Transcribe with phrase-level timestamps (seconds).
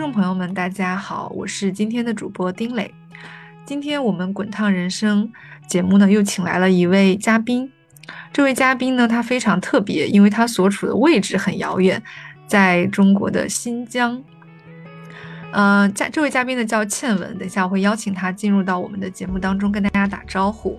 [0.00, 2.94] 众朋友们，大家好，我是今天的主播丁磊。
[3.66, 5.30] 今天我们滚烫人生
[5.68, 7.70] 节目呢，又请来了一位嘉宾。
[8.32, 12.02] 这位嘉宾呢，他非常特别，因为他所处的位置很遥远，
[12.46, 14.24] 在中国的新疆。
[15.52, 20.78] 呃，嘉这位嘉宾呢叫倩文，等一下我会邀请他进入到我们的节目当中，跟大家打招呼。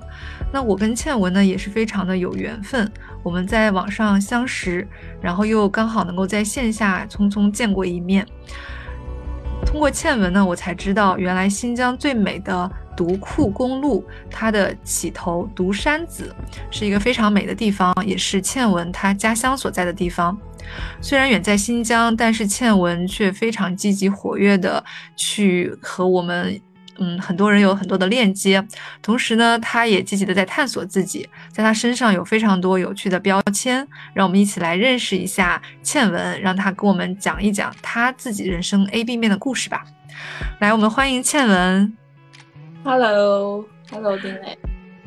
[0.51, 4.87] 那我跟倩文呢也是非常的有缘分，我们在网上相识，
[5.21, 8.25] 然后又刚好能够在线下匆匆见过一面。
[9.65, 16.35] 通过倩文呢，我才知道原来新疆最美的独库公路，它的起头独山子
[16.69, 20.37] 是一个非常美的地方，也是倩文她家乡所在的地方。
[21.01, 24.83] 虽然远在新疆，但是倩文却非常积极活跃的
[25.15, 26.59] 去和我们。
[26.97, 28.63] 嗯，很多人有很多的链接，
[29.01, 39.83] 同时呢，他也积极的在探索自己，在他身上有非常多有趣的标签，让我们一起来认识一下倩文，让他跟我们讲一讲他自己人生 A B 面的故事吧。
[40.59, 41.97] 来，我们欢迎倩文。
[42.83, 44.57] Hello，Hello，丁磊。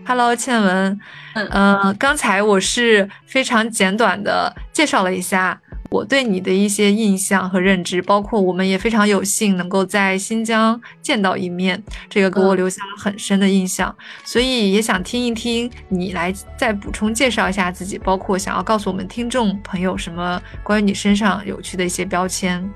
[0.06, 1.00] Hello，倩文。
[1.34, 5.60] 嗯，呃，刚才我是非常简短的介绍了一下。
[5.90, 13.94] 我对你的一些印象和认知，包括我们也非常有幸能够在新疆见到一面，这个给我留下了很深的印象。
[14.24, 22.68] 所以也想听一听你来再补充介绍一下自己，包括想要告诉我们听众朋友什么关于你身上有趣的一些标签。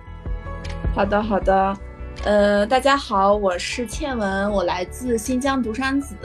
[0.95, 1.77] 好的，好的。
[2.25, 6.17] 呃，大家好，我是倩文，我来自新疆独山子。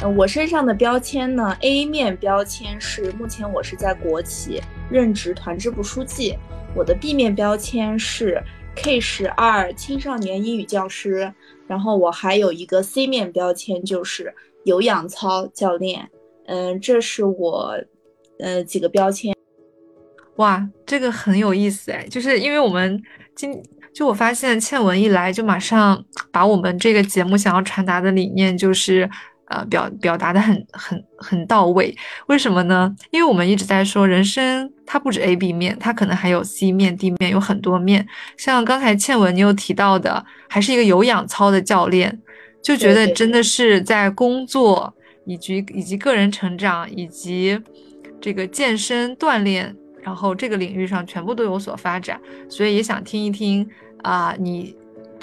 [0.00, 4.60] 呃，我身上的标签呢，A 面标签是目前我是在国企。
[4.94, 6.38] 任职团支部书记，
[6.72, 8.40] 我的 B 面标签是
[8.76, 11.34] K 十二青少年英语教师，
[11.66, 16.08] 然后我还有一个 C 面标签就是有氧操教练，
[16.46, 17.76] 嗯，这是我，
[18.38, 19.34] 呃，几个标签。
[20.36, 23.02] 哇，这个很有意思哎，就是因为我们
[23.34, 23.60] 今
[23.92, 29.10] 就我发现倩文一来就马上把我们这个节目想要传达的理念就是。
[29.46, 31.94] 呃，表表达的很很很到位，
[32.28, 32.94] 为什么呢？
[33.10, 38.06] 因为我们一直在说，人生它不止 A、B 面，它可能还有 C 面、D 面，有很多面。
[38.38, 42.18] 像刚才倩文你有提到的，还是一个有氧操的教练，
[42.62, 44.94] 就觉得真的是在工作
[45.26, 47.60] 以及以及个人成长以及
[48.22, 52.18] 这个健身锻炼，然后这个领域上全部都有所发展，
[52.48, 53.68] 所以也想听一听
[54.02, 54.74] 啊，你。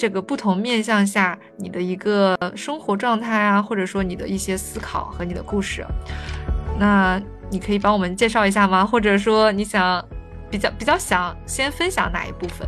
[0.01, 5.85] 这个不同面向下，你的一个生活状态啊，或者说你的一些思考和你的故事，
[6.79, 8.83] 那你可以帮我们介绍一下吗？
[8.83, 10.03] 或者说你想
[10.49, 12.67] 比较比较想先分享哪一部分？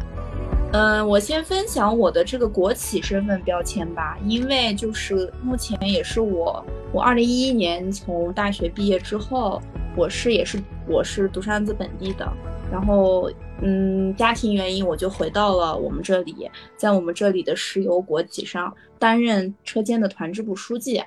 [0.73, 9.59] 嗯，我先分享我的这个国企身份标签吧，因为就是目前也是我，我二零一一年从大学毕业之后，
[9.95, 12.31] 我是也是我是独山子本地的，
[12.71, 13.27] 然后。
[13.65, 21.01] 嗯，家庭原因，我就回到了我们这里，在我们这里的石油国企上担任车间的团支部书记。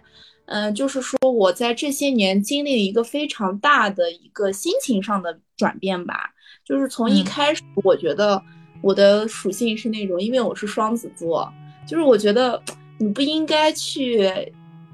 [0.46, 6.32] 嗯，就是说我在这些年经历了一个非常大的一个心情上的转变吧。
[6.64, 8.42] 就是从一开始，我觉得
[8.80, 11.52] 我的属性是那种，因为我是双子座，
[11.86, 12.62] 就是我觉得
[12.98, 14.26] 你不应该去，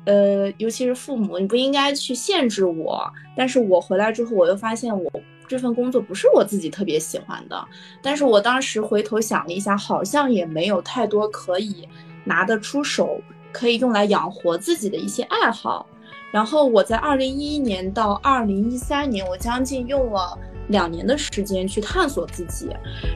[0.04, 3.08] 呃，尤其是父母，你不应该去限制我。
[3.36, 5.12] 但是我回来之后，我又发现我。
[5.52, 7.62] 这份工作不是我自己特别喜欢的，
[8.00, 11.86] 但是我当时回头想了一下，好像也没有太多可以
[12.24, 13.20] 拿得出手，
[13.52, 15.84] 可以用来养活自己的一些爱好。
[16.32, 22.70] 然后我在二零一一年到二零一三年，我将近用了两年的时间去探索自己，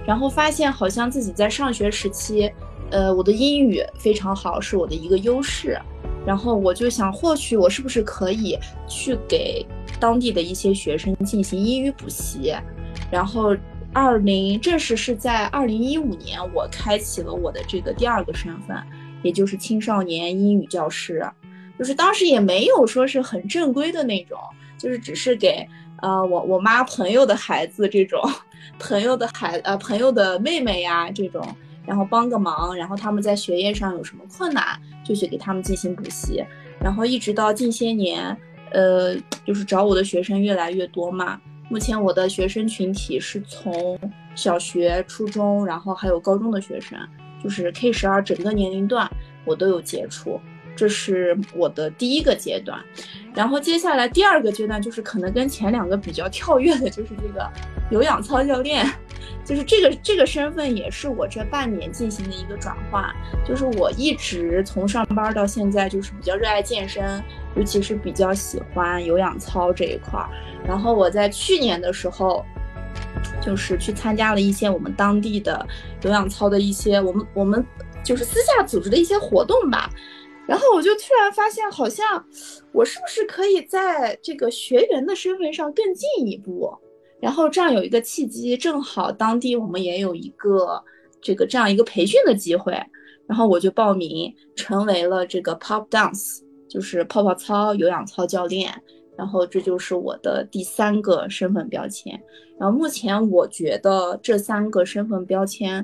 [0.07, 2.53] 然后发现好像自己在上学时期，
[2.91, 5.81] 呃，我的英语非常好，是我的一个优势。
[6.27, 9.65] 然后我就想，或许我是不是可以去给。
[9.99, 12.53] 当地的一些学生进行英语补习，
[13.11, 13.57] 然后
[13.95, 18.77] 二零正是是在二零一五年，我开启了我的这个第二个身份，
[19.23, 21.27] 也就是青少年英语教师，
[21.79, 24.39] 就是当时也没有说是很正规的那种，
[24.77, 25.67] 就是只是给
[26.03, 28.21] 呃我我妈朋友的孩子这种
[28.79, 31.43] 朋友的孩呃朋友的妹妹呀这种，
[31.87, 36.45] 然后帮个忙，然后他们在学业上有什么困难，就去给他们进行补习，
[36.81, 38.37] 然后一直到近些年。
[38.73, 41.41] 呃，就是找我的学生越来越多嘛。
[41.71, 43.99] 目前我的学生群体是从
[44.35, 46.99] 小学、初中，然后还有高中的学生，
[47.43, 49.09] 就是 K 十二整个年龄段
[49.45, 50.41] 我都有接触。
[50.75, 52.79] 这是我的第一个阶段，
[53.37, 57.47] 然后接下来第二个阶段就是可能跟前两个比较跳跃的，就是这个
[57.91, 58.91] 有氧操教练，
[59.45, 63.05] 就是这个这个身份也是我这半年进行的一个转换，
[63.47, 67.23] 就是我一直从上班到现在就是比较热爱健身，
[67.55, 70.31] 尤其是比较喜欢有氧操这一块儿，
[70.67, 72.43] 然后我在去年的时候，
[73.43, 75.67] 就是去参加了一些我们当地的
[76.01, 77.63] 有氧操的一些我们我们
[78.03, 79.91] 就是私下组织的一些活动吧。
[80.47, 82.25] 然后我就突然发现，好像
[82.73, 86.73] 我是不是可以在这个学员的身份上更进一步？
[87.21, 90.83] 然后这样有一个契机，正好当地我们也有一个
[91.21, 92.73] 这个这样一个培训的机会，
[93.27, 98.73] 然后我就报名成为了这个 Pop Dance，就是泡泡操有氧操教练。
[99.17, 102.23] 然后这就是我的第三个身份标签。
[102.61, 105.83] 然后目前我觉得这三个身份标签，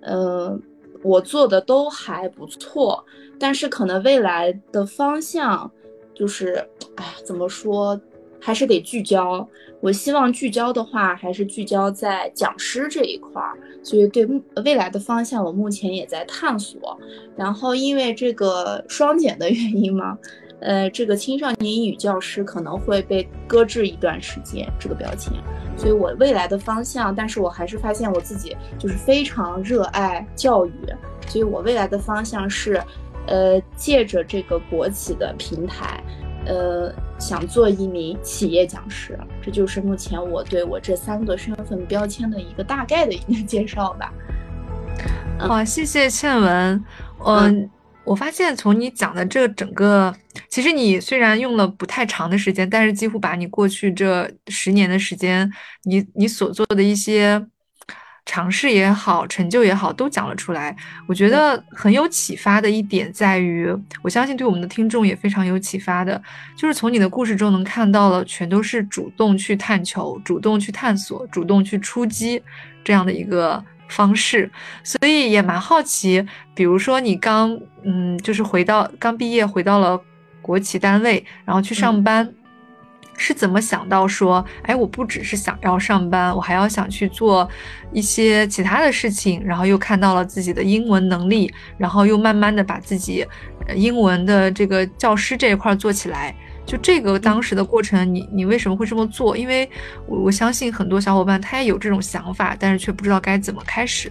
[0.00, 0.58] 呃，
[1.02, 3.04] 我做的都还不错。
[3.40, 5.68] 但是可能未来的方向，
[6.14, 6.62] 就是，
[6.96, 7.98] 哎呀，怎么说，
[8.38, 9.48] 还是得聚焦。
[9.80, 13.56] 我希望聚焦的话，还是聚焦在讲师这一块儿。
[13.82, 14.28] 所以对
[14.62, 16.98] 未来的方向，我目前也在探索。
[17.34, 20.18] 然后因为这个双减的原因嘛，
[20.60, 25.32] 呃，这个青少年英语教师可能会被搁置一段时间这个标签。
[25.78, 30.72] 所以我未来的方向，但是我还是发现我自己就是非常热爱教育，
[31.26, 32.78] 所以我未来的方向是。
[33.26, 36.02] 呃，借着这个国企的平台，
[36.46, 44.12] 呃，想做一名企业讲师，这就是目前我对我这三个身份标签的一个大概的一个介绍吧。
[45.48, 46.84] 哇，谢谢倩文。
[47.24, 47.70] 嗯，
[48.04, 50.12] 我发现从你讲的这整个，
[50.48, 55.48] 其实你虽然用了不太长的时间，但是几乎把你过去这十年的时间，
[55.84, 57.46] 你你所做的一些。
[58.26, 60.76] 尝试也好，成就也好，都讲了出来。
[61.06, 63.68] 我觉得很有启发的一点在于，
[64.02, 66.22] 我相信对我们的听众也非常有启发的，
[66.56, 72.40] 就是从你的故事中能看到了，全都是主动去探求、主动去探索、主动去出击
[72.84, 74.50] 这样的一个方式。
[74.84, 76.24] 所以也蛮好奇，
[76.54, 80.00] 比如说你刚嗯，就是回到刚毕业回到了
[80.40, 82.32] 国企单位，然后去上班。
[83.20, 87.46] 是怎么想到说，哎，我不只是想要上班，我还要想去做
[87.92, 93.26] 一些其他的事情，然后又看到了自己的英文能力，然后又慢慢的把自己
[93.76, 96.34] 英文的这个教师这一块做起来。
[96.64, 99.36] 就这个当时的过程，你你为什么会这么做？
[99.36, 99.68] 因为
[100.06, 104.10] 我我相信很多小伙伴他也有这种想法，但是却不知道该怎么开始。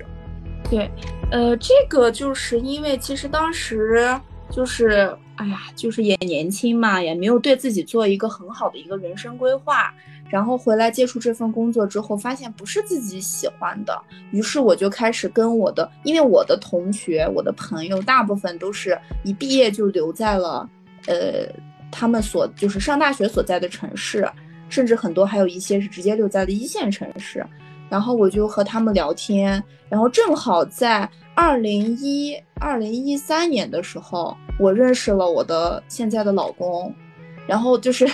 [0.69, 0.91] 对，
[1.31, 4.15] 呃，这个就是因为其实当时。
[4.51, 9.93] 就是，哎呀，就是也年轻嘛，也没有对自己做一个很好的一个人生规划。
[10.29, 13.99] 然后回来接触这份工作之后，发现不是自己喜欢的，
[14.31, 20.69] 于是我就开始跟我的，因为我的同学、我的朋友大部分都是一毕业就留在了，
[21.07, 21.47] 呃，
[21.89, 24.29] 他们所就是上大学所在的城市，
[24.67, 27.43] 甚至很多还有一些是直接留在了一线城市。
[27.89, 36.93] 然后我就和他们聊天，然后正好在二零一二零一三年的时候，我认识了我的现在的老公，
[37.47, 38.05] 然后就是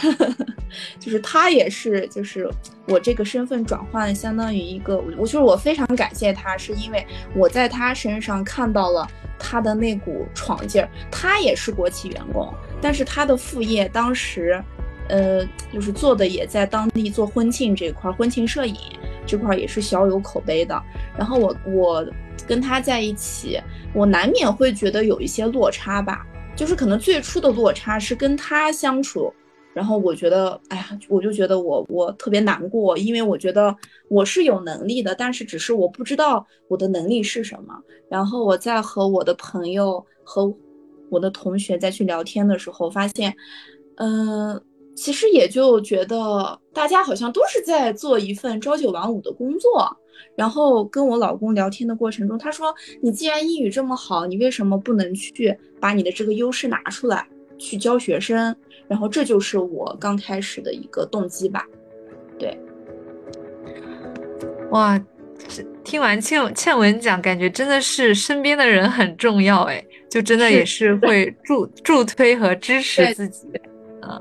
[0.99, 2.49] 就是他也是就是
[2.87, 7.05] 我这个身份转换相当于一个，我就是我非常感谢他，是因为
[7.35, 9.07] 我在他身上看到了
[9.39, 10.89] 他的那股闯劲儿。
[11.11, 14.61] 他也是国企员工，但是他的副业当时，
[15.09, 18.75] 呃，就是做的也在当地做婚庆这块儿，婚庆摄影。
[19.27, 20.79] 这块儿也是小有口碑的。
[21.17, 22.07] 然后我我
[22.47, 23.59] 跟他在一起，
[23.93, 26.25] 我难免会觉得有一些落差吧。
[26.55, 29.33] 就是可能最初的落差是跟他相处，
[29.73, 33.75] 然后我觉得，哎呀，我就觉得我我特别难过，因为我觉得
[34.09, 37.73] 我是有能力的，但是只是我不知道我的能力是什么。
[38.09, 40.53] 然后我在和我的朋友和
[41.09, 43.35] 我的同学再去聊天的时候，发现，
[43.95, 44.61] 嗯。
[44.95, 49.95] 其实也就觉得大家好像都是在做一份朝九晚五的工作，
[50.35, 52.73] 然后跟我老公聊天的过程中，他说
[53.03, 58.55] ：“你既然英语这么好，你为什么不能去把你的这个优势拿出来去教学生？”
[58.87, 61.65] 然后这就是我刚开始的一个动机吧。
[62.39, 62.57] 对，
[64.71, 64.99] 哇，
[65.83, 73.47] 听完倩倩文讲，感觉真的是身边的人很重要哎，就真的也是会 助助推和支持自己。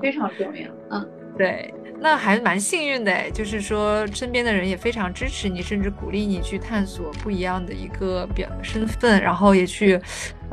[0.02, 10.00] 非常重要，嗯，对，那还蛮幸运的，就是说身边的人也非常支持你，甚至鼓励你去探索不一样的一个表身份，然后也去。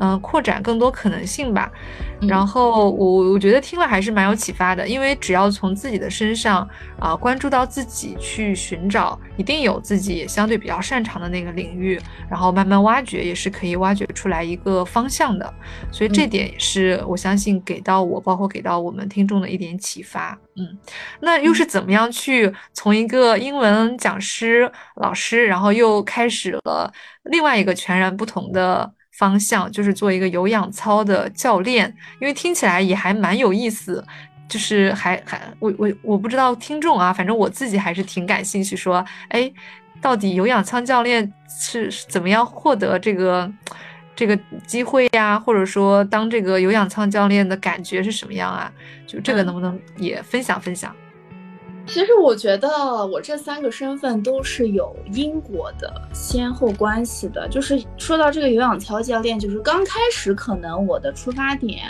[0.01, 1.71] 嗯，扩展更多可能性吧。
[2.27, 6.67] 然后我我觉得听了还是蛮有启发的，因为只要从自己的身上
[6.99, 15.51] 啊关注到自己去寻找，一定有自己相对比较擅长的那个领域，然后慢慢挖掘，也是可以挖掘出来一个方向的。
[15.91, 20.37] 所以这点也是我相信给到我，包括给到我们听众的一点启发。
[20.57, 20.77] 嗯，
[21.21, 26.91] 那又是怎么样去从一个英文讲师老师，然后又开始了
[27.23, 28.91] 另外一个全然不同的？
[29.21, 34.03] 方向就是做一个有氧操的教练，因为听起来也还蛮有意思。
[34.47, 39.49] 就是还还我我我不知道听众啊，反正我自己还是挺感兴趣，说哎，
[40.01, 43.49] 到底有氧舱教练是怎么样获得这个
[44.13, 44.37] 这个
[44.67, 45.39] 机会呀？
[45.39, 48.69] 或者说当这个有氧舱教练的感觉是什么样啊？
[49.07, 50.93] 就这个能不能也分享分享？
[51.87, 52.69] 其实我觉得
[53.05, 57.47] 我这三个身份都是有因果的先后关系的。
[57.49, 61.81] 就是说到这个有氧操教练，就是刚开始可能我的出发点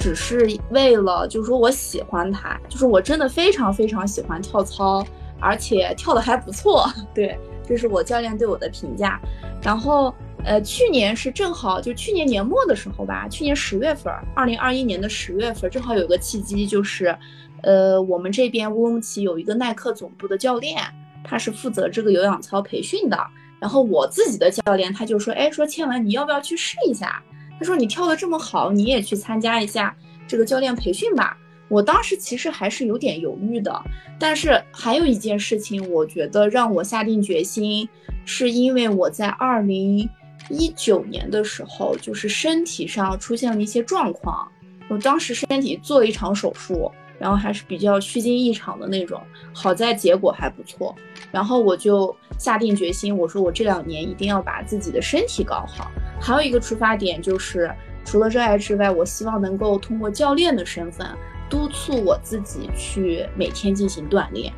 [0.00, 5.06] 只是为了，就是说我喜欢他，就是我真的非常非常喜欢跳操，
[5.38, 6.90] 而且跳的还不错。
[7.14, 9.20] 对，这是我教练对我的评价。
[9.62, 10.12] 然后
[10.44, 17.16] 呃，去年是正好就去年年末的时候吧，去年十月份，二零二一年的十月份，正好有个契机，就是。
[17.62, 20.82] 呃，我们这边乌鲁木齐有一个耐克总部的教练，
[21.24, 23.18] 他是负责这个有氧操培训的。
[23.58, 27.22] 然后我自己的教练他就说，哎，说倩文你要不要去试一下？
[27.58, 29.96] 他说你跳的这么好，你也去参加一下
[30.28, 31.36] 这个教练培训吧。
[31.68, 33.82] 我当时其实还是有点犹豫的，
[34.20, 37.88] 但是还有一件事情，我觉得让我下定决心，
[38.24, 40.08] 是因为我在二零
[40.50, 44.46] 一九年的时候，就是身体上出现了一些状况，
[44.88, 46.92] 我当时身体做了一场手术。
[47.18, 49.20] 然后还是比较虚惊一场的那种，
[49.52, 50.94] 好在结果还不错。
[51.32, 55.90] 然后我就下定决心，我说我这两年一定要把自己的身体搞好。
[56.20, 57.70] 还有一个出发点就是，
[58.04, 61.06] 除了热爱之外，我希望能够通过教练的身份
[61.48, 64.52] 督促我自己去每天进行锻炼。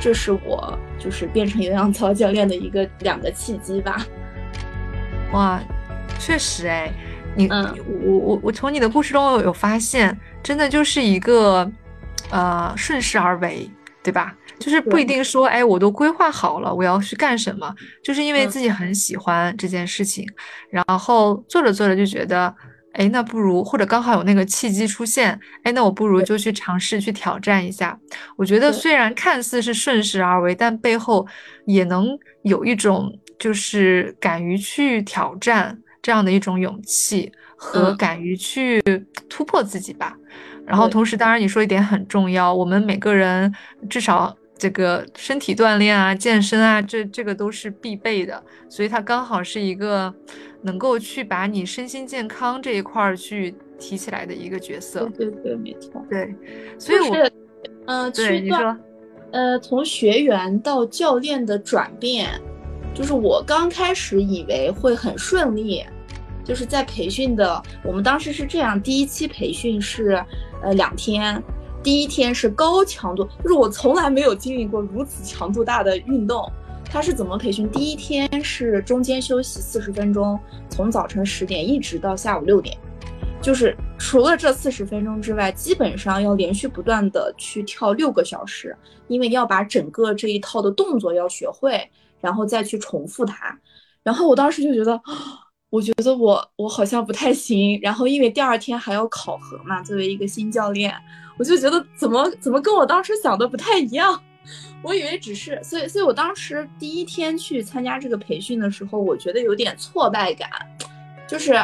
[0.00, 4.06] 这是我就是变成有氧操教练的一个两个契机吧。
[5.32, 5.60] 哇，
[6.18, 6.92] 确实哎，
[7.34, 11.70] 你我我我从你的故事中有发现，真的就是一个。
[12.30, 13.70] 呃，顺势而为，
[14.02, 14.34] 对吧？
[14.58, 20.26] 就是不一定说，哎，我都规划好了，我要去干什么，就是因为自己很喜欢这件事情，
[20.68, 22.54] 然后做着做着就觉得，
[22.92, 27.98] 哎，那不如或者刚好有那个契机出现，哎，那我不如就去尝试去挑战一下。
[28.36, 31.26] 我觉得虽然看似是顺势而为，但背后
[31.64, 32.08] 也能
[32.42, 38.82] 有一种就是敢于去挑战这样的一种勇气和敢于去
[39.26, 40.14] 突破自己吧。
[40.70, 43.52] 然后同时，当然你说一点很重要，我们每个人
[43.88, 50.14] 至少这个身体锻炼啊、健身啊，这这个都是必备的，所以它刚好是一个
[50.62, 55.10] 能够去把你身心健康这一块儿去提起来的一个角色。
[55.18, 56.06] 对对，没错。
[56.08, 56.32] 对，
[56.78, 57.30] 所以我，
[57.86, 58.76] 嗯，对你说，
[59.32, 62.28] 呃，从学员到教练的转变，
[62.94, 65.84] 就是我刚开始以为会很顺利，
[66.44, 70.24] 就是在培训的，我们当时是这样，第一期培训是。
[70.62, 71.42] 呃，两天，
[71.82, 76.50] 第一天是高强度，就是我从来没有经历过如此强度大的运动。
[76.84, 77.70] 他是怎么培训？
[77.70, 80.38] 第一天是中间休息四十分钟，
[80.68, 82.76] 从早晨十点一直到下午六点，
[83.40, 88.76] 就是除了这四十分钟之外，基本上要连续不断的去跳六个小时，
[89.06, 91.88] 因为要把整个这一套的动作要学会，
[92.20, 93.56] 然后再去重复它。
[94.02, 95.00] 然后我当时就觉得。
[95.70, 100.92] 我觉得我我好像不太行，然后因为第二天还要考核嘛，作为一个新教练，
[101.38, 104.20] 我就觉得怎么怎么跟我当时想的不太一样，
[104.82, 110.50] 我以为只是，所以所以我当时第一天去参加这个培训的时候，我觉得有点挫败感，
[111.28, 111.54] 就是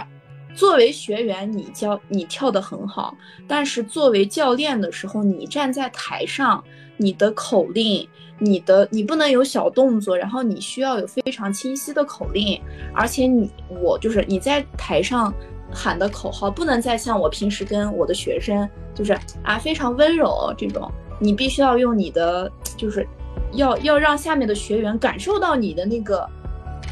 [0.55, 3.17] 作为学员你教你跳的很好，
[3.49, 6.63] 但是作为教练的时候，你站在台上，
[6.97, 8.09] 你的口令。
[8.38, 12.61] 你的你不能有小动作，然后你需要有非常清晰的口令，
[12.93, 13.50] 而且你
[13.81, 15.33] 我就是你在台上
[15.73, 23.07] 喊的口号不能再像我平时跟我的学生就是啊非常温柔这种，你必须要用你的就是
[23.52, 26.28] 要要让下面的学员感受到你的那个，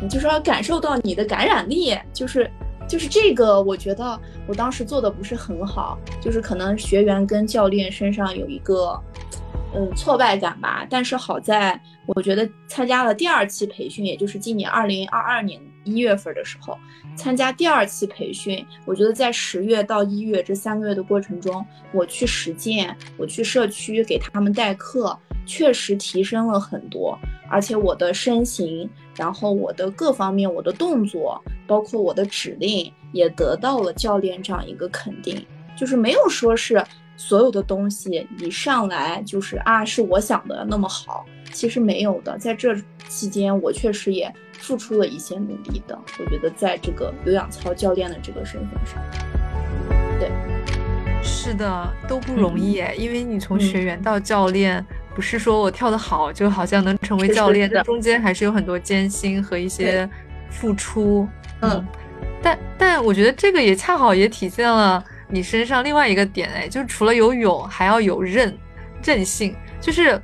[0.08, 2.50] 就是要感受到你的感染力，就是
[2.88, 8.98] 就是这个我觉得我当时做的不是很好，就是可能学员跟教练身上有一个。
[9.76, 10.86] 嗯，挫败感吧。
[10.88, 16.78] 但是好在，我觉得参加了第二期培训，也就是今年二零二二年一月份的时候，
[17.16, 18.64] 参加第二期培训。
[18.86, 27.18] 我觉得在十月到一月这三个月的过程中，我去实践，我去社区给他们代课，确实提升了很多。
[27.50, 35.44] 而且我的身形，然后我的各方面，我的动作，包括我的指令，也得到了教练这样一个肯定，
[35.76, 36.80] 就是没有说是。
[37.16, 42.36] 所有的东西你上来就是啊，是我想的那么好，其实没有的。
[42.38, 42.74] 在这
[43.08, 45.98] 期间，我确实也付出了一些努力的。
[46.18, 49.00] 我觉得在这个有氧操教练的这个身份上，
[50.18, 50.30] 对，
[51.22, 52.94] 是的，都不容易哎。
[52.94, 60.08] 因为你从学员到教练，不是说我跳得好就好像能成为教练，这中间还是有很多艰辛和一些
[60.50, 61.28] 付出。
[61.60, 61.86] 嗯，
[62.42, 65.02] 但但我觉得这个也恰好也体现了。
[65.34, 68.56] 你身上另外一个点，哎，就是除了有勇，还要有韧
[69.04, 70.22] 韧性，就是。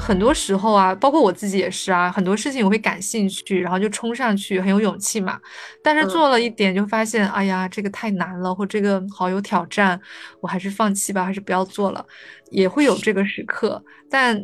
[0.00, 5.40] 很多时候啊，包括我自己也是啊，很多事情我会感兴趣，然后就冲上去，很有勇气嘛。
[5.82, 10.00] 但是做了一点就发现，哎呀，这个太难了，或这个好有挑战，
[10.40, 12.06] 我还是放弃吧，还是不要做了。
[12.52, 14.40] 也会有这个时刻，但，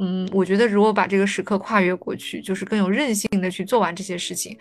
[0.00, 4.58] 嗯，我觉得如果把这个时刻跨越过去，就是更有韧性的去做完这些事情。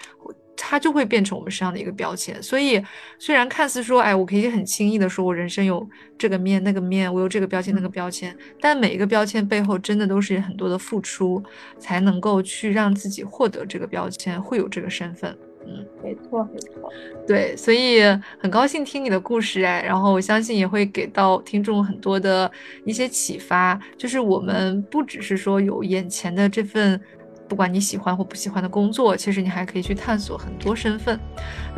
[0.62, 2.84] 它就会变成我们身上的一个标签，所以
[3.18, 5.88] 虽然看似说，哎，我可以很轻易的说，我人生有
[6.18, 11.42] 这个面那个面，我有这个标签那个标签，但每一个标签背后真的都是很多的付出，
[11.80, 15.36] 才能够去让自己获得这个标签，会有这个身份。
[15.66, 16.92] 嗯，没错没错，
[17.28, 18.01] 对，所以
[18.38, 22.51] 很高兴听你的故事，哎，然后我相信也会给到听众很多的
[22.86, 27.00] 一些启发，就是我们不只是说有眼前的这份。
[27.50, 31.20] 不管你喜欢或不喜欢的工作，其实你还可以去探索很多身份。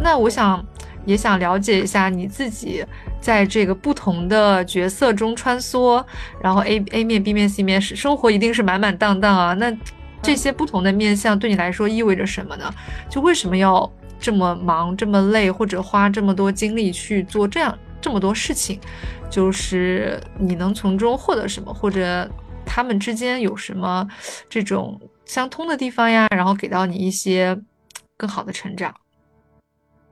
[0.04, 0.64] 那我想
[1.06, 2.86] 也想了解一下你自己
[3.22, 6.04] 在这个不同的角色中穿梭，
[6.42, 9.54] 然后 A A 面 B 面 C 面是生活一定是满满当当啊。
[9.54, 9.76] 那
[10.22, 12.72] 这些不同的面相对你来说意味着什么呢？
[13.10, 18.78] 就为什么要这么忙、这么累，或者花这么多精力去做这样这么多事情？
[19.30, 22.30] 就是你能从中获得什么，或者
[22.66, 24.06] 他们之间有什么
[24.50, 25.00] 这种？
[25.32, 27.58] 相通的地方呀，然后给到你一些
[28.18, 28.94] 更好的成长。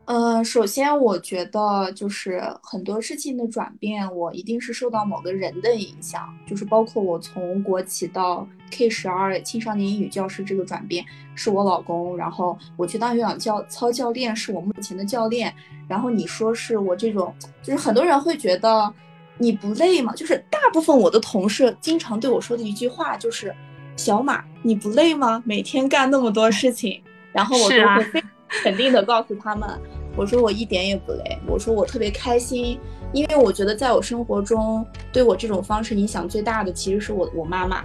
[0.05, 11.03] 呃，首先我觉得就是很多事情的转变，我一定是受到某个人的影响，就是包括我从国企到 K 十二青少年英语教师这个转变
[11.35, 15.53] 是我老公，然后我去当有氧教操教练是我目前的教练，
[15.89, 18.93] 然后你说是我这种，就是很多人会觉得
[19.37, 20.13] 你不累吗？
[20.15, 23.53] 就是大部分我的同事经常对我说的一句话就是。
[23.99, 25.43] 小马，你不累吗？
[25.45, 27.03] 每天干那么多事情，
[27.33, 28.23] 然后我就会非
[28.63, 29.69] 肯定的告诉他们，
[30.15, 32.79] 我说我一点也不累，我说我特别开心，
[33.11, 37.83] 因为我觉得在我生活中对我这种方式影响最大的其实是我我妈妈，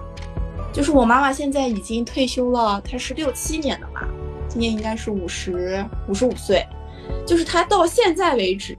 [0.73, 4.07] 就是我妈妈现在已经退休了，她是六七年的嘛，
[4.49, 6.65] 今年应该是五十五十五岁，
[7.27, 8.79] 就是她到现在为止。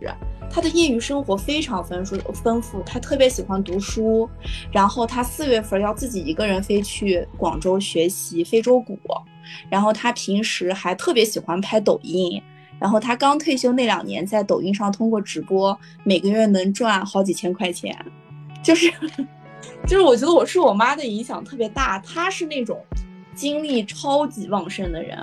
[0.55, 4.29] 他的业余生活非常丰富丰富，他特别喜欢读书，
[4.71, 8.97] 然后他四月份要自己一个人飞去广州学习非洲鼓，
[9.69, 12.41] 然后他平时还特别喜欢拍抖音，
[12.79, 17.93] 然后他刚退休那两年在抖音上通过直播每个月能赚好几千块钱，
[18.63, 18.89] 就是
[19.85, 22.81] 就是我觉得我是我妈的影响特别大，她是那种
[23.35, 25.19] 精力超级旺盛的人，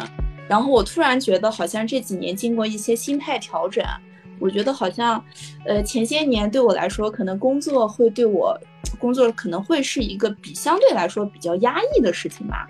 [0.47, 3.83] 然后我突然觉得好像这几年经过一些心态调整。
[4.43, 5.25] 我觉得好像，
[5.65, 8.59] 呃，前些年对我来说，可能工作会对我，
[8.99, 12.67] 工作可能会是一个比相对来说比较压抑的事情吧。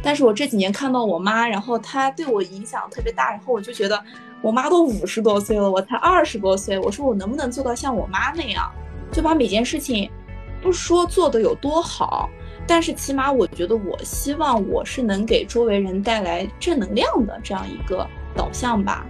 [0.00, 4.00] 但是我这几年看到我妈，然后她对我影响特别大，然后我就觉得，
[4.40, 8.70] 我妈都五十多岁了，我才二十多岁，我说我能不能做到像我妈那样，
[9.10, 10.08] 就把每件事情，
[10.62, 12.30] 不说做的有多好，
[12.68, 19.04] 但是起码我觉得，我希望我是能给周围人带来正能量的这样一个导向吧。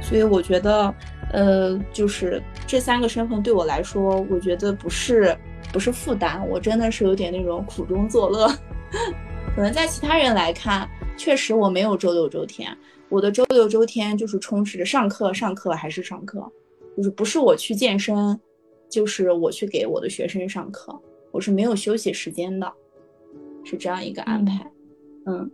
[0.00, 0.92] 所以我觉得。
[1.32, 5.36] 呃，就是这三个身份对我来说，我觉得不是
[5.72, 8.46] 不是负担，我真的是有点那种苦中作乐。
[9.56, 12.76] 可能在其他人来看，确实我没有周六周天，
[13.08, 16.46] 我的周六周天就是充斥着上课、上课还是上课，
[16.96, 18.38] 就是不是我去健身，
[18.90, 20.98] 就是我去给我的学生上课，
[21.30, 22.70] 我是没有休息时间的，
[23.64, 24.70] 是这样一个安排。
[25.26, 25.50] 嗯。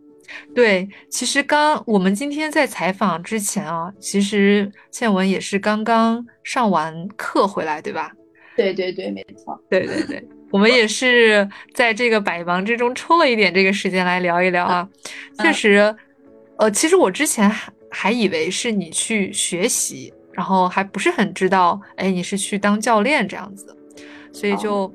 [0.54, 8.12] 对，其实刚我们今天在采访之前啊，其实倩文也是刚刚上完课回来，对吧？
[8.56, 9.58] 对对对，没错。
[9.70, 14.88] 对对对，我们也是在这个百忙之中抽了一点这个时间来聊一聊啊。
[15.38, 15.94] 确实，
[16.56, 23.76] 呃，其实我之前还还以为是你去学习，然后还不是很知道，哎，你是去当教练这样子，
[24.32, 24.92] 所以就。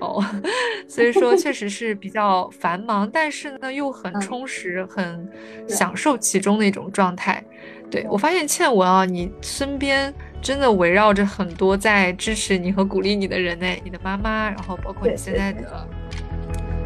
[0.00, 0.24] 哦，
[0.88, 5.28] 所以说确实是比较繁忙，但是呢又很充实，很
[5.68, 7.42] 享受其中的一种状态。
[7.90, 15.62] 对我发现倩文啊，你身边真的围绕着很多在支持你和鼓励你的人呢，你的妈妈，然后包括你现在的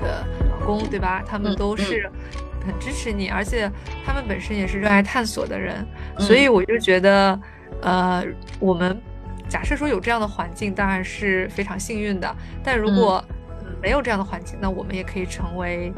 [0.02, 1.22] 的老公，对吧？
[1.26, 2.10] 他们都是
[2.66, 3.70] 很支持你，而且
[4.04, 5.86] 他们本身也是热爱探索的人，
[6.18, 7.40] 所以我就觉得，
[7.80, 8.22] 呃，
[8.60, 9.00] 我们。
[9.48, 12.36] 假设说有这样的环境，当然是非常幸运的。
[12.62, 13.24] 但如果
[13.80, 15.92] 没有这样的环境，那我们也可以成为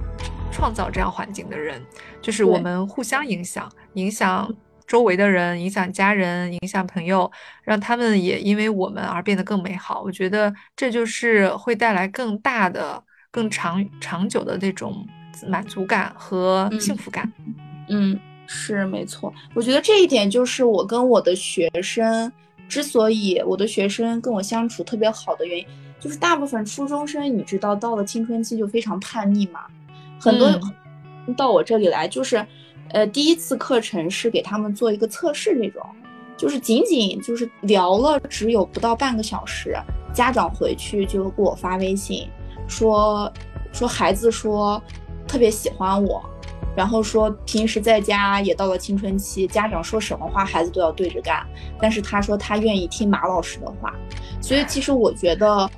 [0.53, 1.83] 创造这样环境的人，
[2.21, 4.53] 就是我们互相影响，影响
[4.87, 7.31] 周围的人，影响家人，影响朋友，
[7.65, 10.03] 让他们也因为我们而变得更美好。
[10.03, 15.07] 我觉得这就是会带来更大的、更长长久的那种
[15.49, 17.33] 满足感和幸福感。
[17.89, 19.33] 嗯，是没错。
[19.55, 22.31] 我觉得这一点就是我跟我的学生。
[22.71, 25.67] 之所以我的学生跟我相处特别好的原因，
[25.99, 29.63] 就是大部分初中生，你知道，到了青春期就非常叛逆嘛，
[30.21, 30.49] 很多
[31.37, 32.47] 到我这里来就是，
[32.91, 35.85] 呃，第一次课程是给他们做一个测试，这种，
[36.37, 39.77] 就是仅仅就是聊了只有不到半个小时，
[40.15, 42.29] 家长回去就给我发微信
[42.69, 43.31] 说，
[43.73, 44.81] 说孩子说
[45.27, 46.25] 特别喜欢我。
[46.81, 51.47] 然后说平时在家也到了青春期，家长说什么话孩子都要对着干。
[51.79, 53.95] 但是他说他愿意听马老师的话，
[54.41, 55.71] 所以其实我觉得，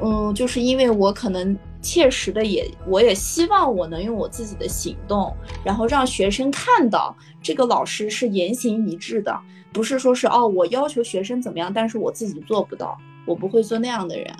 [0.00, 9.38] 嗯，就是因为我可能切实的也，我也希望我能用我自己的行动，然后让学生看到这个老师是言行一致的，
[9.70, 14.34] 不是说是哦我要求学生怎么样，但是我自己做不到，我不会做那样的人。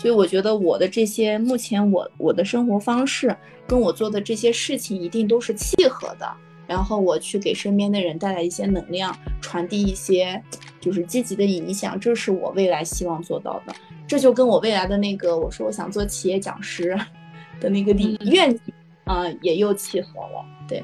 [0.00, 3.36] 所以我觉得我的这些目前我我的生活方式
[3.66, 6.26] 跟我做的这些事情一定都是契合的，
[6.66, 10.42] 然后我去给身边的人带来一些能量，传递一些
[10.80, 13.74] 就是积极的影响，这是我未来希望做到的。
[14.08, 16.98] 这就跟我未来的那个我说我想做企业讲师
[17.60, 18.72] 的那个理愿景
[19.04, 20.42] 啊也又契合了。
[20.66, 20.82] 对，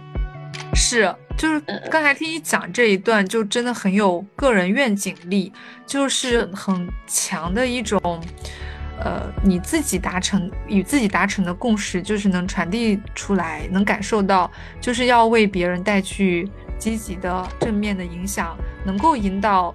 [0.74, 1.58] 是就是
[1.90, 5.50] 刚才听你讲这一段，就真的很有个人愿景力，
[5.86, 7.98] 就是很强的一种。
[8.98, 19.74] 呃，你自己达成与自己达成的共识，就是能传递出来，能感受到，就是要为别人带去积极的正面的影响，能够引导，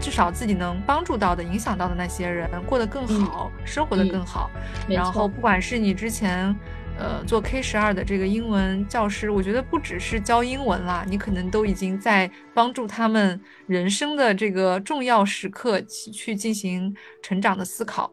[0.00, 4.50] 至少自己能帮助到的、影响到的那些人过得更好，生活的更好。
[4.88, 6.54] 然后，不管是你之前。
[6.98, 18.10] 呃，做 K 十二的这个英文教师，我觉得不只是教英文啦，你可能都已经在帮助他们人生的这个重要时刻去进行成长的思考。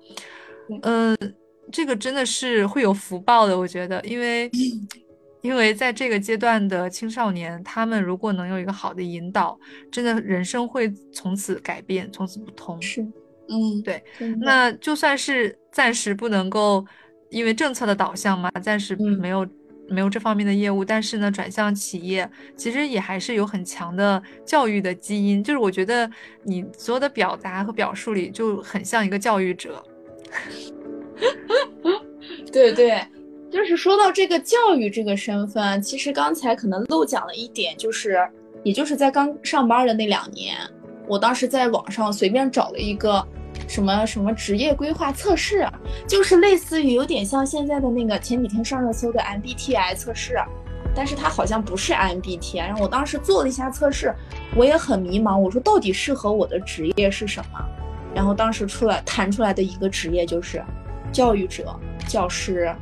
[0.82, 1.18] 嗯，
[1.72, 4.52] 这个真的是会有福报的，我觉得，因为
[5.42, 9.58] 因为在这个阶段的青少年，他们如果能有一个好的引导，
[9.90, 12.82] 真的人生会从此改变，从此不同。
[12.82, 14.04] 是，嗯，对。
[14.42, 16.86] 那就算是暂时不能够。
[17.34, 19.46] 因为政策的导向嘛，暂时没有
[19.90, 25.44] 没有这方面的业务，但是呢，转向企业，其实也还是有很强的教育的基因。
[25.44, 26.10] 就是我觉得
[26.44, 29.84] 你所有的表达和表述里就很像一个教育者。
[32.52, 33.04] 对对，
[33.52, 38.20] 就是说到这个教育这个身份，其实刚才可能漏讲了一点，就是
[38.64, 40.56] 也就是在刚上班的那两年，
[41.08, 43.28] 我当时在网上随便找了一个。
[43.68, 45.68] 什么什么职业规划测试，
[46.08, 50.38] 就是类似于有点像现在的那个前几天上热搜的 MBTI 测试，
[50.96, 52.58] 但是它好像不是 MBTI。
[52.58, 54.14] 然后我当时做了一下测试，
[54.56, 57.60] 我也很迷茫，我说到底适合我的职业是什么？
[58.14, 60.64] 然后当时出来弹出来的一个职业就是
[61.12, 61.76] 教育者、
[62.08, 62.74] 教师。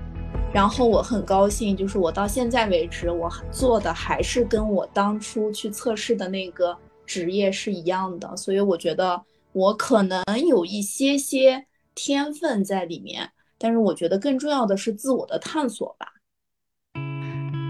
[0.53, 9.21] 然后我很高兴，就是我到现在为止，我做的还是跟我当初去测试的那个职业是一样的，所以我觉得。
[9.53, 16.07] 我可能有一些些天分在里面，但是我觉得更重要的是自我的探索吧。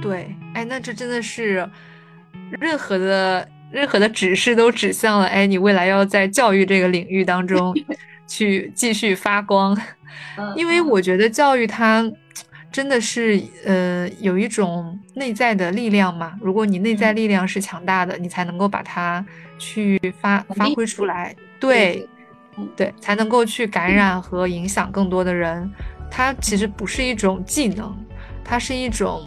[0.02, 1.70] 对，哎，那这真的是
[2.60, 7.74] 任何的任何的指示都指向了，哎，你未来要在教育这个领域当中
[8.28, 9.76] 去继续发光，
[10.56, 12.12] 因为我觉得教育它
[12.72, 19.26] 真的是呃有一种内在的力量嘛，如果你内在力量是强大的，你才能够把它
[19.60, 21.36] 去发发挥出来。
[21.62, 22.10] 对，
[22.76, 25.71] 对，才能够去感染和影响更多的人。
[26.10, 27.95] 它其实不是一种技能，
[28.43, 29.24] 它是一种，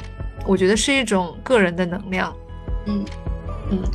[0.47, 2.37] 我觉得是一种个人的能量。
[2.87, 3.05] 嗯
[3.71, 3.83] 嗯。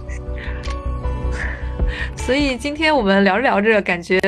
[2.16, 4.20] 所以今天我们聊着聊着，感觉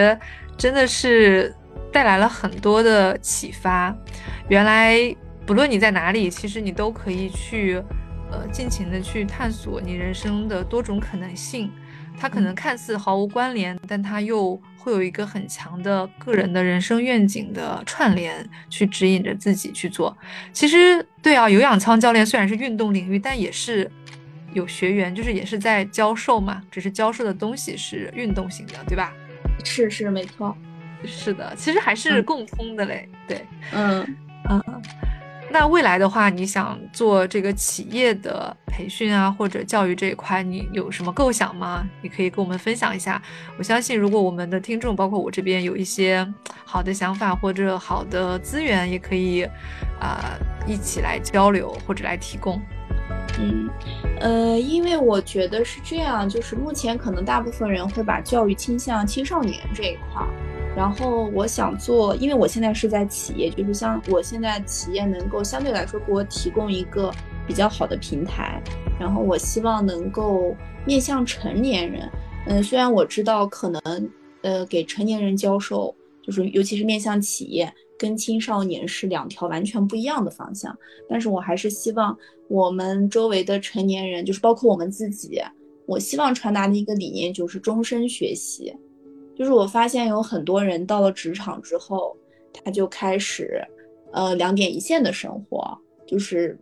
[0.57, 1.55] 真的是
[1.91, 3.95] 带来了很多的启发。
[4.49, 7.81] 原来不论你在哪里，其实你都可以去，
[8.31, 11.71] 呃，尽情的去探索你人生的多种可能性。
[12.19, 20.15] 它可能看似毫无关联，但它又会有一个很强的个人的人生愿景的串联，去指引着自己去做。
[20.53, 23.89] 其实，对啊，有氧操教练虽然是运动领域，但也是
[24.53, 29.13] 有学员，就是也是在教授嘛，只是教授的东西是运动型的，对吧？
[29.63, 30.55] 是是没错，
[31.05, 33.07] 是的，其实还是共通的嘞。
[33.27, 34.15] 对，嗯
[34.49, 34.61] 嗯。
[35.51, 41.83] 那未来的话，你想做这个企业的培训啊，或者教育这一块，你有什么构想吗？
[42.01, 43.21] 你可以跟我们分享一下。
[43.57, 46.25] 我相信，如果我们的听众，包括我这边有一些
[46.65, 49.43] 好的想法或者好的资源，也可以
[49.99, 52.61] 啊一起来交流或者来提供。
[53.39, 53.69] 嗯，
[54.19, 60.25] 呃，因为我觉得是这样，就是目前可能大部分人会把教育倾向青少年这一块。
[60.75, 67.11] 然后我想做，因为我现在是在企业，就是像我现在企业能够相对来说给我提供一个
[67.45, 68.61] 比较好的平台。
[68.99, 70.55] 然后我希望能够
[70.85, 72.09] 面向成年人，
[72.47, 73.81] 嗯，虽然我知道可能
[74.43, 80.75] 呃给成年人教授，就是尤其是面向企业跟青少年是两条完全不一样的方向，
[81.09, 85.41] 但是我还是希望我们周围的成年人，就是包括我们自己，
[85.85, 88.73] 我希望传达的一个理念就是终身学习。
[89.35, 92.15] 就是我发现有很多人到了职场之后，
[92.53, 93.61] 他就开始
[94.11, 96.57] 呃两点一线的生活，就是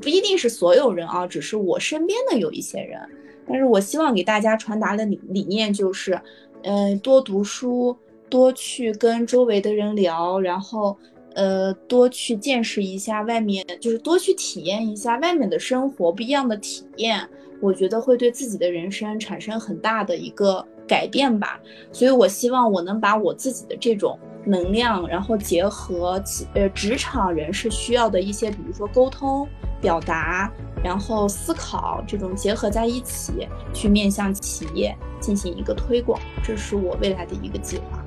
[0.00, 3.00] 不一定是所有人啊，只是我身边的有一些人。
[3.48, 6.20] 但是我希望给大家传达的理理念就是，
[6.64, 7.96] 呃，多读书，
[8.28, 10.94] 多去跟周围的人聊，然后，
[11.34, 17.26] 呃，多去见识一下外面，就是多去体验一下外面的生活，不一样的体验，
[17.62, 21.60] 我觉得会对自己的人生产生很大的一个改变吧。
[21.92, 26.20] 所以我希望我能把我自己的这种能量，然后结合
[26.54, 29.46] 呃职场人士需要的一些，比如说沟通、
[29.80, 30.50] 表达。
[30.80, 38.00] 然后思考这种结合在一起，去面向企业进行一个推广，这是我未来的一个计划。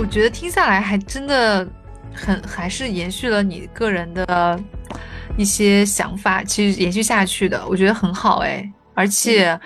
[0.00, 1.68] 我觉得听下来还真的
[2.14, 4.58] 很，还是延续了你个人的
[5.36, 8.66] 一些想法，其实延续下去的，我觉得很好哎。
[8.94, 9.60] 而且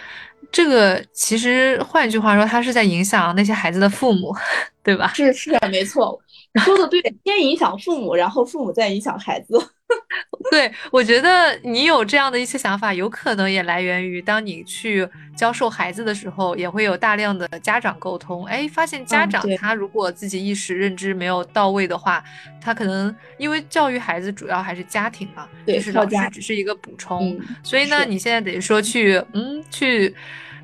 [0.52, 4.35] 这个其实换句话说，他是在影响那些孩子的父母，
[4.82, 5.12] 对吧？
[5.14, 6.18] 是是的，没错，
[6.64, 9.59] 说的对，先影响父母，然后父母再影响孩子。
[10.51, 18.44] 对，我觉得你有这样的一些想法，有可能也来源于当你去教授孩子的时候，也会有大量的家长沟通。
[18.46, 22.22] 哎，发现家长他如果自己意识认知没有到位的话，
[22.61, 27.38] 他可能因为教育孩子主要还是家庭嘛，就是老师只是一个补充。
[27.62, 30.14] 所以呢，你现在得说去，嗯，去，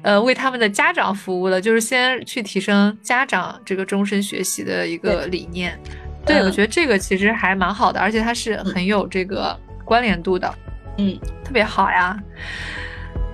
[0.02, 5.78] 呃，为他们的家长服务了，就是先去提升家长这个终身学习的一个理念。
[6.24, 10.54] 对，我觉得这个其实还蛮好的，而且它是很有这个关联度的，
[10.98, 12.16] 嗯，特别好呀。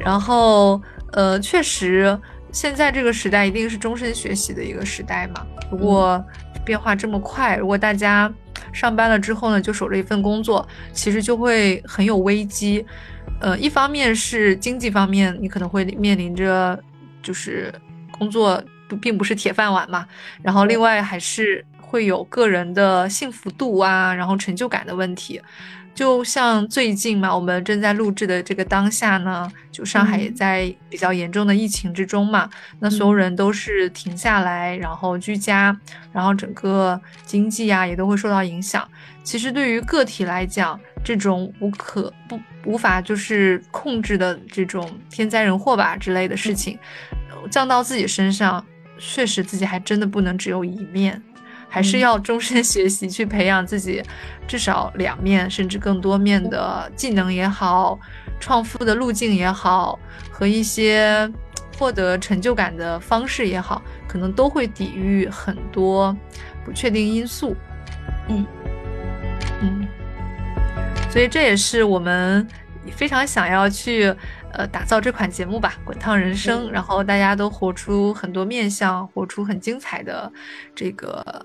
[0.00, 0.80] 然后，
[1.12, 2.18] 呃，确实，
[2.50, 5.46] 现在这个时代一定是终身学习的一个时代嘛。
[5.70, 6.24] 如果
[6.64, 8.32] 变化这么快，如果大家
[8.72, 12.86] 上班了之后呢，就守着一份工作，其实就会很有危机。
[13.40, 16.82] 呃，一方面是经济方面，你可能会面临着
[17.22, 17.70] 就是
[18.12, 20.06] 工作不并不是铁饭碗嘛。
[20.42, 21.62] 然后，另外还是。
[21.88, 25.40] 会有个人的幸福度啊，然后成就感的问题，
[25.94, 32.48] 就像最近嘛，我们正在录制的这个当下呢，就上海也在比较严重的疫情之中嘛，
[32.78, 35.74] 那所有人都是停下来，然后居家，
[36.12, 38.86] 然后整个经济啊也都会受到影响。
[39.24, 46.78] 其实对于个体来讲，这种无可不无法就是控制的这种天灾人祸吧之类的事情，
[47.50, 48.64] 降到自己身上，
[48.98, 51.20] 确实自己还真的不能只有一面。
[51.68, 54.02] 还是要终身学习，去培养自己
[54.46, 57.98] 至少两面甚至更多面的技能也好，
[58.40, 59.98] 创富的路径也好，
[60.30, 61.30] 和一些
[61.78, 66.16] 获得成就感的方式也好，可能都会抵御很多
[66.64, 67.54] 不确定因素。
[68.28, 68.46] 嗯
[69.60, 69.86] 嗯，
[71.10, 72.46] 所以这也是我们
[72.92, 74.04] 非常想要去
[74.52, 80.32] 呃打造这款节目吧，《滚烫人生》，然后大家都活出很多面相，活出很精彩的
[80.74, 81.44] 这个。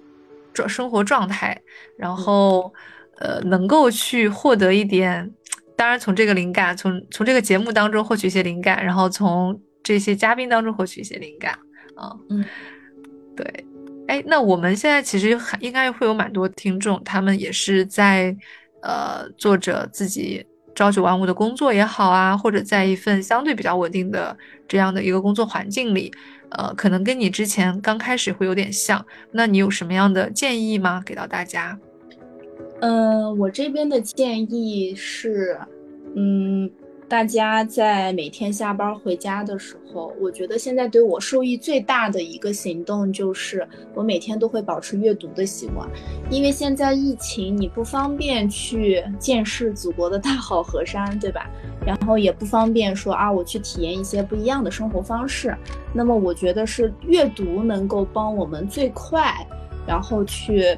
[0.54, 1.60] 状生活状态，
[1.98, 2.74] 然后，
[3.18, 5.32] 呃，能够去获得一点，
[5.76, 11.54] 当然从这个灵感，从从这个节目当中获取一些灵感，然后从这些嘉宾当中获取一些灵感，
[11.96, 12.46] 啊，嗯，
[13.36, 13.66] 对，
[14.08, 18.36] 哎，那我们现在其实还应该会有蛮多听众，他们也是在，
[18.82, 24.38] 呃，做着自己朝九晚五的工作也好啊，或者在一份相对比较稳定的
[24.68, 26.12] 这样的一个工作环境里。
[26.58, 31.02] 呃，可能跟你之前刚开始会有点像，那你有什么样的建议吗？
[31.06, 31.78] 给到大家？
[32.82, 35.60] 嗯，我这边的建议是，
[36.16, 36.70] 嗯。
[37.14, 45.88] 大家在每天下班回家的时候，我觉得现在对我受益最大的一个行动就是，我每天都会保持阅读的习惯。
[46.32, 51.48] 因为现在疫情，你不方便去见识祖国的大好河山，对吧？
[51.86, 55.56] 然后也不方便说啊，我去体验一些不一样的生活方式。
[55.94, 59.32] 那么我觉得是阅读能够帮我们最快，
[59.86, 60.76] 然后去。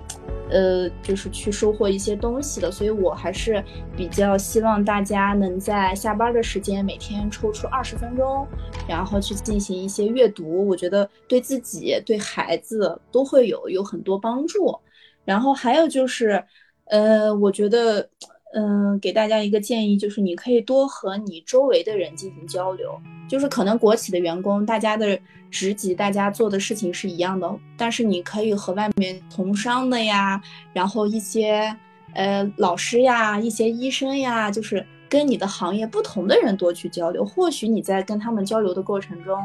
[0.50, 3.64] 呃，就是去收获一些东西的，所以我还是
[3.96, 8.48] 比较希望大家能在下班的时间每天抽出二十分钟，
[8.88, 10.68] 然后去进行一些阅读。
[10.68, 14.78] 我觉得对自己、对孩子都会有有很多帮助。
[15.24, 16.44] 然后还有就是，
[16.86, 18.10] 呃，我觉得。
[18.56, 22.98] 嗯，给大家一个建议，就是你可以多和你周围的人进行交流。
[23.28, 25.20] 就是可能国企的员工，大家的
[25.52, 30.42] 职级，大家做的事情是一样的，但是你可以和外面从商的呀，
[30.74, 31.76] 然后一些
[32.14, 39.38] 呃老师呀，一些医生呀，就是跟你的行业不同的人多去交流，或许你在跟他们交流的过程中，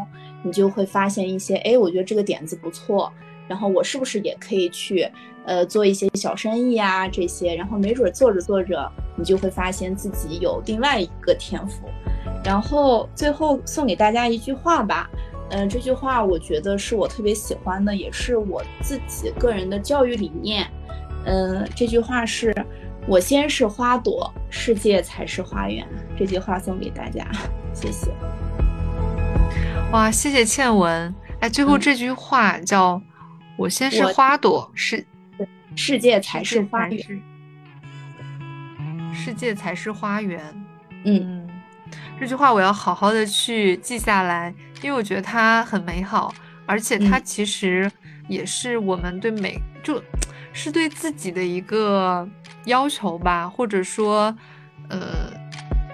[0.45, 3.11] 你就会发现一些，哎，我觉得这个点子不错，
[3.51, 5.05] 然后我是不是也可以去，
[5.45, 11.89] 呃，做一些小生意啊这些，然后没准做着做着，你就会发现自己有另外一个天赋。
[12.45, 15.11] 然后最后送给大家一句话吧，
[15.51, 20.65] 嗯，这句话我觉得是我特别喜欢的，也是我自己个人的教育理念。
[21.25, 22.55] 嗯，这句话是。
[23.09, 25.85] 我先是花朵，世界才是花园。
[26.19, 27.27] 这句话送给大家，
[27.73, 28.11] 谢谢。
[29.91, 31.13] 哇，谢谢倩文。
[31.41, 33.01] 哎，最后这句话叫
[33.61, 35.07] “我先是花朵，是
[35.77, 37.23] 世界才是花园”，
[39.15, 40.41] 世界才是花园。
[41.05, 41.47] 嗯，
[42.19, 46.33] 这句话我要好好的去记下来，因为我觉得它很美好，
[46.65, 47.91] 而且它其实
[48.29, 50.03] 也是我们对美就。
[50.53, 52.29] 是对自己的一个
[52.65, 54.37] 要求吧，或者说，
[54.89, 55.33] 呃，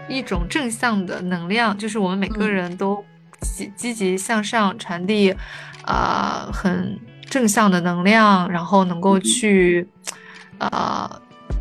[0.08, 3.04] 一种正向的能量，就是我们每个人都
[3.42, 5.30] 积积极向上，传递，
[5.84, 9.86] 啊，很正向的能量，然后能够去，
[10.58, 11.10] 呃，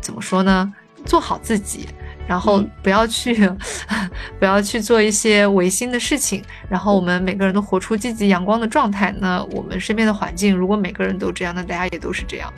[0.00, 0.72] 怎么说呢？
[1.04, 1.86] 做好自己，
[2.26, 3.48] 然后不要去，
[4.40, 9.14] 不要去做一些违心的事情，然后我们每个人都活出积极阳光的状态。
[9.20, 12.52] 那我们身边的环境，如果每个人都这样，那大家也都是这样。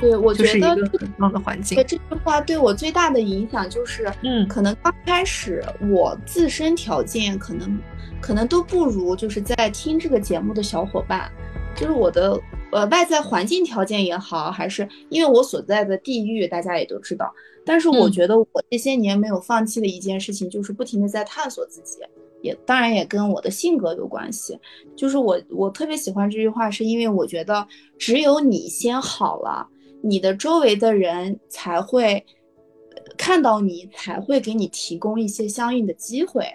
[0.00, 1.76] 对，我觉得很棒的环境。
[1.76, 7.78] 这句话对我最大的影响就是，嗯，可能刚开始我自身条件可能
[8.20, 11.30] 可能都不如就是在听这个节目的小伙伴，
[11.76, 12.40] 就是我的
[12.72, 17.32] 呃外在环境条件也好，还是因为我所在的地域大家也都知道。
[17.66, 21.98] 但是我觉得我这些年没有放弃的一件事情，就是不停的在探索自己，
[22.42, 24.58] 也当然也跟我的性格有关系。
[24.94, 27.66] 就是我我特别喜欢这句话，是因为我觉得
[27.98, 29.68] 只有你先好了。
[30.02, 32.22] 你的周围的人才会
[33.16, 36.46] 看到你，才会给你提供一些相应的机会。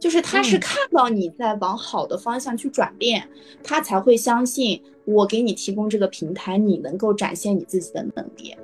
[0.00, 3.22] 就是他是看到你在往好的方向去转变，
[3.62, 8.56] 他才会相信我给你提供这个平台，你能够展现你自己的能力。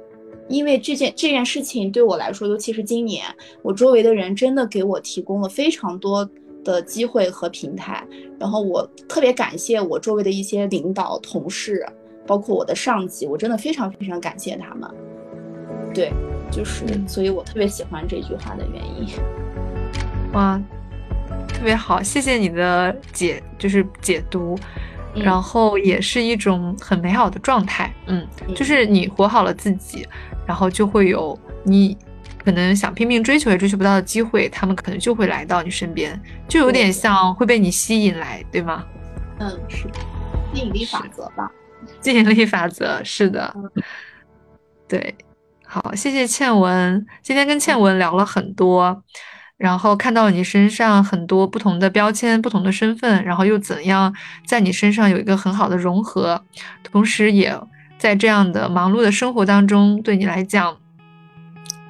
[0.48, 3.24] 因为这件这件事情对我来说，尤其是今年，
[3.62, 6.28] 我周围的人真的给我提供了非常多
[6.64, 8.04] 的机会和平台。
[8.40, 11.86] 然后我特别感谢我周围的一些领导同事。
[12.28, 14.90] 包括我的上级，我真的非常非常感谢他们。
[15.94, 16.12] 对，
[16.50, 19.06] 就是，所以我特别喜欢这句话的原因。
[20.32, 20.60] 哇，
[21.56, 24.58] 特别好，谢谢你的解，就是解读，
[25.14, 27.90] 然后也是一种很美好的状态。
[28.06, 30.06] 嗯，就是你活好了自己，
[30.46, 31.96] 然后就会有你
[32.44, 38.84] 可能想拼命追求也追求不到的机会，他们可能就会来到你身边，就有点像会被你吸引来，对吗？
[39.38, 39.88] 嗯，是
[40.52, 41.50] 吸引力法则吧。
[42.02, 43.54] 吸引力法则是的，
[44.86, 45.14] 对，
[45.64, 47.04] 好，谢谢倩文。
[47.22, 49.02] 今天跟倩文聊了很多，
[49.56, 54.14] 然后看到你身上很多不同的标签、不同的身份，然后又怎样
[54.46, 56.44] 在你身上有一个很好的融合，
[56.82, 57.58] 同时也
[57.98, 60.76] 在这样的忙碌的生活当中，对你来讲，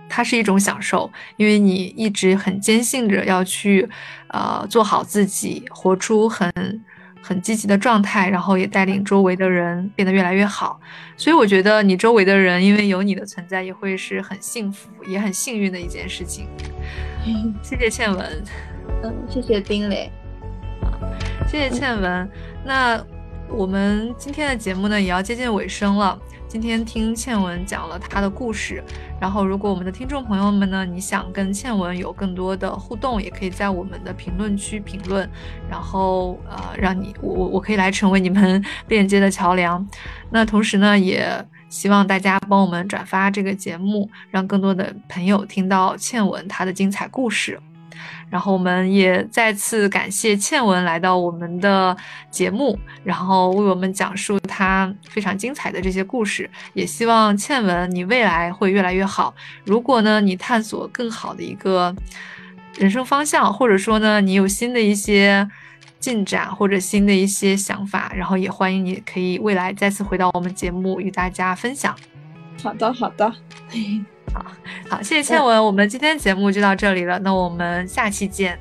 [0.08, 3.88] 它是一种享受，因为你一直很坚信着要去，
[4.28, 6.52] 呃，做好自己，活出很。
[7.26, 10.78] 很积极的状态，然后也带领周围的人变得越来越好，
[11.16, 16.46] 所以我觉得你周围的人因为有你的存在，也会是很幸福也很幸运的一件事情。
[17.60, 18.44] 谢谢倩文，
[19.02, 20.08] 嗯，谢谢丁磊，
[21.48, 22.30] 谢谢倩文。
[22.64, 23.04] 那
[23.48, 26.18] 我们今天的节目呢，也要接近尾声了。
[26.48, 28.82] 今天听倩文讲了她的故事，
[29.20, 35.28] 然后如果我们的听众朋友们呢，你想跟倩文有更多的互动，也可以在我们的评论区评论，
[35.68, 39.84] 然后呃，让你我我我可以来成为你们链接的桥梁。
[40.30, 47.60] 那同时呢，也希望大家帮我们转发这个节目，让更多的朋友听到倩文她的精彩故事。
[48.28, 51.96] 然后我们也再次感谢倩文来到我们的
[52.30, 56.50] 节目，然后为我们讲述她非常精彩的这些故事。
[56.74, 59.34] 也希望倩文你未来会越来越好。
[59.64, 61.94] 如果呢你探索更好的一个
[62.78, 65.48] 人生方向，或者说呢你有新的一些
[65.98, 71.96] 进展或者新的一些想法，然后也欢迎你可以未来再次回到我们节目与大家分享。
[72.62, 73.32] 好的，好的。
[74.32, 74.44] 好
[74.88, 78.58] 好，谢谢倩文，我们今天节目就到这里了，那我们下期见。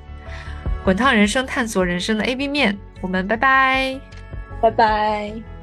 [0.84, 4.00] 滚烫人生，探索人生的 A B 面，我们拜拜，
[4.62, 5.55] 拜拜。